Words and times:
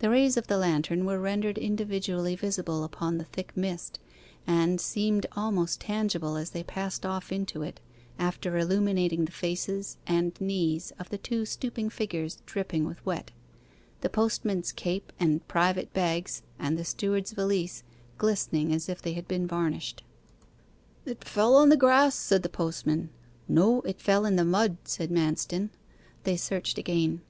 The 0.00 0.10
rays 0.10 0.36
of 0.36 0.48
the 0.48 0.56
lantern 0.58 1.04
were 1.06 1.20
rendered 1.20 1.56
individually 1.56 2.34
visible 2.34 2.82
upon 2.82 3.18
the 3.18 3.24
thick 3.26 3.56
mist, 3.56 4.00
and 4.44 4.80
seemed 4.80 5.24
almost 5.36 5.80
tangible 5.82 6.34
as 6.36 6.50
they 6.50 6.64
passed 6.64 7.06
off 7.06 7.30
into 7.30 7.62
it, 7.62 7.78
after 8.18 8.58
illuminating 8.58 9.24
the 9.24 9.30
faces 9.30 9.98
and 10.04 10.34
knees 10.40 10.92
of 10.98 11.10
the 11.10 11.16
two 11.16 11.44
stooping 11.46 11.90
figures 11.90 12.38
dripping 12.44 12.86
with 12.86 13.06
wet; 13.06 13.30
the 14.00 14.08
postman's 14.08 14.72
cape 14.72 15.12
and 15.20 15.46
private 15.46 15.92
bags, 15.92 16.42
and 16.58 16.76
the 16.76 16.84
steward's 16.84 17.30
valise, 17.30 17.84
glistening 18.18 18.72
as 18.72 18.88
if 18.88 19.00
they 19.00 19.12
had 19.12 19.28
been 19.28 19.46
varnished. 19.46 20.02
'It 21.06 21.22
fell 21.22 21.54
on 21.54 21.68
the 21.68 21.76
grass,' 21.76 22.16
said 22.16 22.42
the 22.42 22.48
postman. 22.48 23.10
'No; 23.46 23.80
it 23.82 24.00
fell 24.00 24.26
in 24.26 24.34
the 24.34 24.44
mud,' 24.44 24.78
said 24.82 25.12
Manston. 25.12 25.70
They 26.24 26.36
searched 26.36 26.78
again. 26.78 27.20